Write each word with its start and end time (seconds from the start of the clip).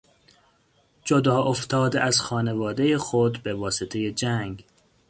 جداافتاده 1.05 2.01
از 2.01 2.21
خانوادهی 2.21 2.97
خود 2.97 3.43
به 3.43 3.53
واسطهی 3.53 4.11
جنگ 4.11 4.63